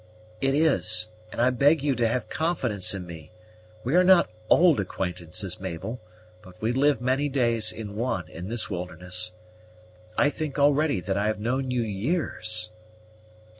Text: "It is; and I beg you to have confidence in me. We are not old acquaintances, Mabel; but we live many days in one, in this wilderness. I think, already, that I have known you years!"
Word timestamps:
"It 0.41 0.55
is; 0.55 1.09
and 1.31 1.39
I 1.39 1.51
beg 1.51 1.83
you 1.83 1.93
to 1.97 2.07
have 2.07 2.27
confidence 2.27 2.95
in 2.95 3.05
me. 3.05 3.29
We 3.83 3.95
are 3.95 4.03
not 4.03 4.31
old 4.49 4.79
acquaintances, 4.79 5.59
Mabel; 5.59 6.01
but 6.41 6.59
we 6.59 6.73
live 6.73 7.01
many 7.01 7.29
days 7.29 7.71
in 7.71 7.95
one, 7.95 8.27
in 8.27 8.49
this 8.49 8.67
wilderness. 8.67 9.33
I 10.17 10.31
think, 10.31 10.57
already, 10.57 11.01
that 11.01 11.17
I 11.17 11.27
have 11.27 11.39
known 11.39 11.69
you 11.69 11.83
years!" 11.83 12.71